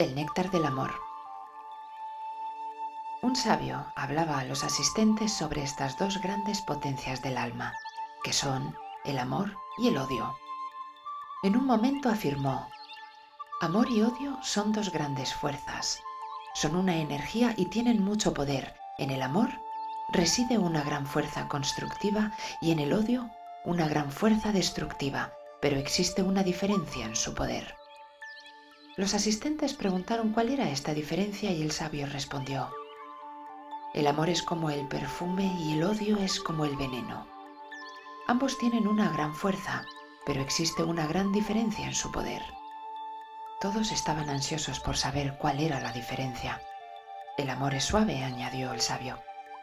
El 0.00 0.14
néctar 0.14 0.50
del 0.50 0.64
amor. 0.64 0.94
Un 3.20 3.36
sabio 3.36 3.84
hablaba 3.94 4.38
a 4.38 4.44
los 4.44 4.64
asistentes 4.64 5.30
sobre 5.30 5.62
estas 5.62 5.98
dos 5.98 6.22
grandes 6.22 6.62
potencias 6.62 7.20
del 7.20 7.36
alma, 7.36 7.74
que 8.24 8.32
son 8.32 8.74
el 9.04 9.18
amor 9.18 9.58
y 9.76 9.88
el 9.88 9.98
odio. 9.98 10.38
En 11.42 11.54
un 11.54 11.66
momento 11.66 12.08
afirmó, 12.08 12.66
Amor 13.60 13.90
y 13.90 14.00
odio 14.00 14.38
son 14.42 14.72
dos 14.72 14.90
grandes 14.90 15.34
fuerzas. 15.34 16.00
Son 16.54 16.76
una 16.76 16.96
energía 16.96 17.52
y 17.58 17.66
tienen 17.66 18.02
mucho 18.02 18.32
poder. 18.32 18.74
En 18.96 19.10
el 19.10 19.20
amor 19.20 19.50
reside 20.14 20.56
una 20.56 20.82
gran 20.82 21.04
fuerza 21.04 21.46
constructiva 21.46 22.32
y 22.62 22.72
en 22.72 22.78
el 22.78 22.94
odio 22.94 23.28
una 23.66 23.86
gran 23.86 24.10
fuerza 24.10 24.50
destructiva, 24.50 25.34
pero 25.60 25.76
existe 25.76 26.22
una 26.22 26.42
diferencia 26.42 27.04
en 27.04 27.16
su 27.16 27.34
poder. 27.34 27.79
Los 28.96 29.14
asistentes 29.14 29.74
preguntaron 29.74 30.32
cuál 30.32 30.50
era 30.50 30.70
esta 30.70 30.92
diferencia 30.92 31.50
y 31.52 31.62
el 31.62 31.70
sabio 31.70 32.06
respondió, 32.06 32.70
el 33.92 34.06
amor 34.06 34.28
es 34.30 34.42
como 34.42 34.70
el 34.70 34.86
perfume 34.86 35.52
y 35.58 35.72
el 35.72 35.82
odio 35.82 36.16
es 36.18 36.38
como 36.38 36.64
el 36.64 36.76
veneno. 36.76 37.26
Ambos 38.28 38.56
tienen 38.56 38.86
una 38.86 39.10
gran 39.10 39.34
fuerza, 39.34 39.84
pero 40.24 40.42
existe 40.42 40.84
una 40.84 41.08
gran 41.08 41.32
diferencia 41.32 41.86
en 41.86 41.94
su 41.94 42.12
poder. 42.12 42.42
Todos 43.60 43.90
estaban 43.90 44.30
ansiosos 44.30 44.78
por 44.78 44.96
saber 44.96 45.36
cuál 45.38 45.58
era 45.60 45.80
la 45.80 45.90
diferencia. 45.90 46.62
El 47.36 47.50
amor 47.50 47.74
es 47.74 47.84
suave, 47.84 48.22
añadió 48.22 48.72
el 48.72 48.80
sabio, 48.80 49.20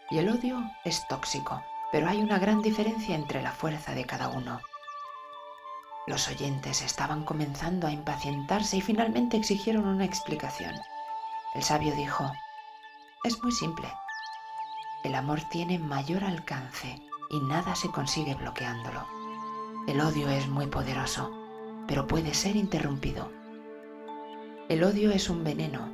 y 0.09 0.17
el 0.17 0.27
odio 0.27 0.61
es 0.83 1.07
tóxico, 1.07 1.63
pero 1.91 2.09
hay 2.09 2.21
una 2.21 2.37
gran 2.37 2.61
diferencia 2.61 3.15
entre 3.15 3.41
la 3.41 3.53
fuerza 3.53 3.95
de 3.95 4.05
cada 4.05 4.27
uno. 4.27 4.59
Los 6.07 6.29
oyentes 6.29 6.81
estaban 6.81 7.25
comenzando 7.25 7.85
a 7.85 7.91
impacientarse 7.91 8.77
y 8.77 8.81
finalmente 8.81 9.35
exigieron 9.35 9.85
una 9.85 10.05
explicación. 10.05 10.73
El 11.53 11.63
sabio 11.63 11.93
dijo, 11.95 12.31
es 13.25 13.43
muy 13.43 13.51
simple. 13.51 13.91
El 15.03 15.15
amor 15.15 15.41
tiene 15.51 15.79
mayor 15.79 16.23
alcance 16.23 17.01
y 17.29 17.39
nada 17.41 17.75
se 17.75 17.91
consigue 17.91 18.35
bloqueándolo. 18.35 19.05
El 19.87 19.99
odio 19.99 20.29
es 20.29 20.47
muy 20.47 20.67
poderoso, 20.67 21.29
pero 21.87 22.07
puede 22.07 22.33
ser 22.33 22.55
interrumpido. 22.55 23.29
El 24.69 24.85
odio 24.85 25.11
es 25.11 25.29
un 25.29 25.43
veneno, 25.43 25.89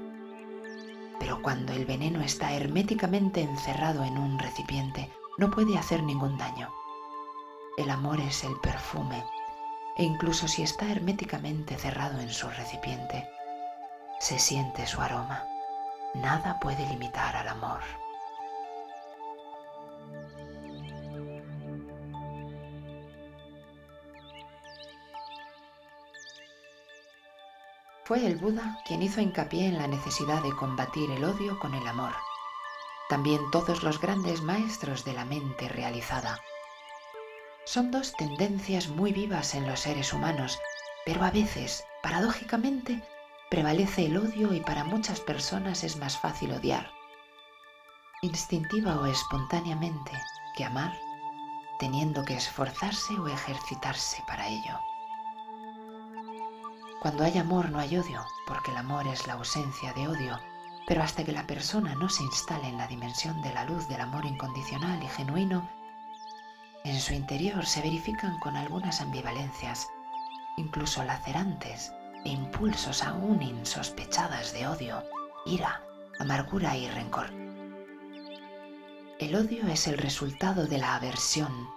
pero 1.20 1.42
cuando 1.42 1.74
el 1.74 1.86
veneno 1.86 2.22
está 2.22 2.54
herméticamente 2.54 3.42
encerrado 3.42 4.04
en 4.04 4.18
un 4.20 4.38
recipiente, 4.38 5.12
no 5.40 5.50
puede 5.50 5.78
hacer 5.78 6.04
ningún 6.04 6.38
daño. 6.38 6.72
El 7.78 7.90
amor 7.90 8.20
es 8.20 8.44
el 8.44 8.56
perfume, 8.62 9.24
e 9.96 10.04
incluso 10.04 10.48
si 10.48 10.64
está 10.64 10.92
herméticamente 10.92 11.78
cerrado 11.78 12.20
en 12.20 12.30
su 12.30 12.50
recipiente, 12.50 13.30
se 14.20 14.40
siente 14.40 14.88
su 14.88 15.02
aroma. 15.02 15.46
Nada 16.16 16.60
puede 16.60 16.88
limitar 16.88 17.36
al 17.36 17.48
amor. 17.48 17.82
Fue 28.06 28.28
el 28.28 28.36
Buda 28.36 28.80
quien 28.86 29.02
hizo 29.02 29.22
hincapié 29.22 29.68
en 29.68 29.78
la 29.78 29.88
necesidad 29.88 30.44
de 30.44 30.52
combatir 30.52 31.10
el 31.12 31.24
odio 31.24 31.58
con 31.60 31.74
el 31.74 31.88
amor. 31.88 32.14
También 33.08 33.42
todos 33.52 33.82
los 33.82 34.00
grandes 34.00 34.42
maestros 34.42 35.06
de 35.06 35.14
la 35.14 35.24
mente 35.24 35.70
realizada. 35.70 36.40
Son 37.66 37.92
dos 37.92 38.14
tendencias 38.14 38.90
muy 38.90 39.14
vivas 39.14 39.56
en 39.56 39.68
los 39.68 39.80
seres 39.80 40.12
humanos, 40.12 40.60
pero 41.06 41.24
a 41.24 41.32
veces, 41.32 41.86
paradójicamente, 42.02 43.02
prevalece 43.50 44.06
el 44.06 44.18
odio 44.18 44.54
y 44.54 44.60
para 44.60 44.84
muchas 44.84 45.22
personas 45.22 45.84
es 45.84 45.98
más 45.98 46.18
fácil 46.18 46.52
odiar, 46.52 46.92
instintiva 48.22 49.00
o 49.00 49.06
espontáneamente, 49.06 50.12
que 50.56 50.66
amar, 50.66 50.94
teniendo 51.80 52.24
que 52.26 52.36
esforzarse 52.36 53.14
o 53.14 53.28
ejercitarse 53.28 54.24
para 54.28 54.48
ello. 54.48 54.80
Cuando 57.02 57.24
hay 57.24 57.38
amor 57.38 57.70
no 57.70 57.80
hay 57.80 57.98
odio, 57.98 58.26
porque 58.48 58.72
el 58.72 58.78
amor 58.78 59.08
es 59.08 59.26
la 59.28 59.34
ausencia 59.34 59.94
de 59.94 60.08
odio, 60.08 60.40
pero 60.86 61.02
hasta 61.02 61.24
que 61.24 61.32
la 61.32 61.48
persona 61.48 61.96
no 61.96 62.10
se 62.10 62.24
instale 62.24 62.68
en 62.68 62.78
la 62.78 62.88
dimensión 62.88 63.42
de 63.42 63.54
la 63.54 63.66
luz 63.66 63.88
del 63.88 64.02
amor 64.02 64.26
incondicional 64.26 65.02
y 65.02 65.08
genuino, 65.08 65.70
en 66.84 67.00
su 67.00 67.14
interior 67.14 67.66
se 67.66 67.82
verifican 67.82 68.40
con 68.40 68.58
algunas 68.58 69.02
ambivalencias, 69.02 69.88
incluso 70.58 71.04
lacerantes, 71.04 71.94
e 72.26 72.30
impulsos 72.30 73.04
aún 73.04 73.42
insospechadas 73.42 74.54
de 74.54 74.68
odio, 74.68 75.04
ira, 75.46 75.82
amargura 76.20 76.78
y 76.78 76.88
rencor. 76.90 77.30
El 79.20 79.36
odio 79.36 79.68
es 79.68 79.88
el 79.88 79.98
resultado 79.98 80.68
de 80.68 80.78
la 80.78 80.96
aversión, 80.96 81.70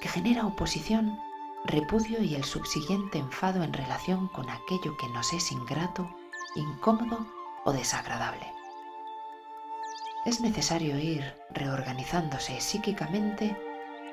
que 0.00 0.08
genera 0.08 0.46
oposición 0.46 1.18
repudio 1.64 2.22
y 2.22 2.34
el 2.34 2.44
subsiguiente 2.44 3.18
enfado 3.18 3.62
en 3.62 3.72
relación 3.72 4.28
con 4.28 4.50
aquello 4.50 4.96
que 4.96 5.08
nos 5.08 5.32
es 5.32 5.52
ingrato, 5.52 6.08
incómodo 6.56 7.26
o 7.64 7.72
desagradable. 7.72 8.52
Es 10.24 10.40
necesario 10.40 10.98
ir 10.98 11.34
reorganizándose 11.50 12.60
psíquicamente, 12.60 13.56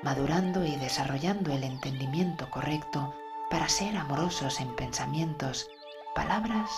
madurando 0.01 0.65
y 0.65 0.75
desarrollando 0.75 1.51
el 1.51 1.63
entendimiento 1.63 2.49
correcto 2.49 3.13
para 3.49 3.67
ser 3.67 3.97
amorosos 3.97 4.59
en 4.59 4.75
pensamientos, 4.75 5.69
palabras 6.15 6.69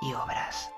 y 0.00 0.12
obras. 0.14 0.70